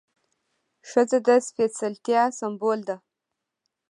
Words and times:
ښځه 0.89 1.17
د 1.27 1.29
سپېڅلتیا 1.47 2.23
سمبول 2.39 2.79
ده. 2.89 2.97